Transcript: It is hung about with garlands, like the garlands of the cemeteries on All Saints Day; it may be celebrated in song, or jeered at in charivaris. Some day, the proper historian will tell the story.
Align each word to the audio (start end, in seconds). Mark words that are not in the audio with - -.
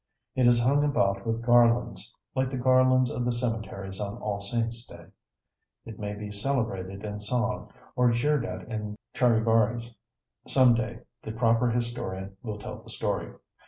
It 0.33 0.47
is 0.47 0.59
hung 0.63 0.83
about 0.83 1.27
with 1.27 1.43
garlands, 1.45 2.15
like 2.33 2.49
the 2.49 2.57
garlands 2.57 3.11
of 3.11 3.23
the 3.23 3.31
cemeteries 3.31 3.99
on 4.01 4.17
All 4.17 4.41
Saints 4.41 4.83
Day; 4.87 5.05
it 5.85 5.99
may 5.99 6.15
be 6.15 6.31
celebrated 6.31 7.03
in 7.05 7.19
song, 7.19 7.71
or 7.95 8.09
jeered 8.09 8.43
at 8.43 8.67
in 8.67 8.97
charivaris. 9.13 9.93
Some 10.47 10.73
day, 10.73 11.01
the 11.21 11.31
proper 11.33 11.69
historian 11.69 12.35
will 12.41 12.57
tell 12.57 12.81
the 12.81 12.89
story. 12.89 13.31